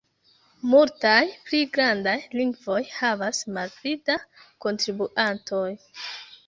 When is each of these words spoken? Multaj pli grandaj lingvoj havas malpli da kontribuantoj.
Multaj 0.69 1.25
pli 1.49 1.59
grandaj 1.75 2.15
lingvoj 2.39 2.81
havas 2.97 3.43
malpli 3.59 3.95
da 4.11 4.21
kontribuantoj. 4.67 5.67